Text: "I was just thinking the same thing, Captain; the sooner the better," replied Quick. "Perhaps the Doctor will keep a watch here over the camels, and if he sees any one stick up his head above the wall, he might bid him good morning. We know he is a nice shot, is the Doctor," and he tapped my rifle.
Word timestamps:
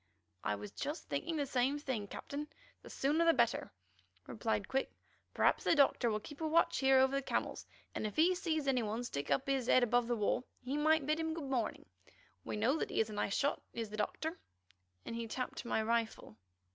"I 0.43 0.55
was 0.55 0.71
just 0.71 1.07
thinking 1.09 1.37
the 1.37 1.45
same 1.45 1.77
thing, 1.77 2.07
Captain; 2.07 2.47
the 2.81 2.89
sooner 2.89 3.23
the 3.23 3.35
better," 3.35 3.71
replied 4.25 4.67
Quick. 4.67 4.89
"Perhaps 5.35 5.63
the 5.63 5.75
Doctor 5.75 6.09
will 6.09 6.19
keep 6.19 6.41
a 6.41 6.47
watch 6.47 6.79
here 6.79 6.97
over 6.97 7.15
the 7.15 7.21
camels, 7.21 7.67
and 7.93 8.07
if 8.07 8.15
he 8.15 8.33
sees 8.33 8.67
any 8.67 8.81
one 8.81 9.03
stick 9.03 9.29
up 9.29 9.45
his 9.47 9.67
head 9.67 9.83
above 9.83 10.07
the 10.07 10.15
wall, 10.15 10.43
he 10.63 10.75
might 10.75 11.05
bid 11.05 11.19
him 11.19 11.35
good 11.35 11.51
morning. 11.51 11.85
We 12.43 12.57
know 12.57 12.79
he 12.79 12.99
is 12.99 13.11
a 13.11 13.13
nice 13.13 13.35
shot, 13.37 13.61
is 13.73 13.91
the 13.91 13.97
Doctor," 13.97 14.39
and 15.05 15.15
he 15.15 15.27
tapped 15.27 15.63
my 15.65 15.83
rifle. 15.83 16.35